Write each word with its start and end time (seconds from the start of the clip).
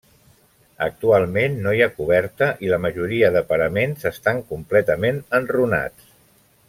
Actualment 0.85 1.57
no 1.65 1.73
hi 1.79 1.83
ha 1.87 1.91
coberta 1.99 2.47
i 2.67 2.71
la 2.73 2.79
majoria 2.87 3.29
de 3.37 3.45
paraments 3.53 4.09
estan 4.11 4.41
completament 4.55 5.21
enrunats. 5.43 6.09